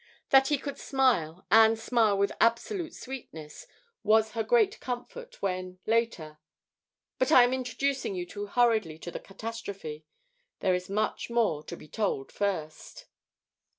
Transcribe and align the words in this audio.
That 0.31 0.47
he 0.47 0.57
could 0.57 0.79
smile, 0.79 1.45
and 1.51 1.77
smile 1.77 2.17
with 2.17 2.31
absolute 2.41 2.95
sweetness, 2.95 3.67
was 4.01 4.31
her 4.31 4.41
great 4.41 4.79
comfort 4.79 5.39
when 5.43 5.77
later 5.85 6.39
But 7.19 7.31
I 7.31 7.43
am 7.43 7.53
introducing 7.53 8.15
you 8.15 8.25
too 8.25 8.47
hurriedly 8.47 8.97
to 8.97 9.11
the 9.11 9.19
catastrophe. 9.19 10.07
There 10.59 10.73
is 10.73 10.89
much 10.89 11.27
to 11.27 11.75
be 11.77 11.87
told 11.87 12.31
first. 12.31 13.05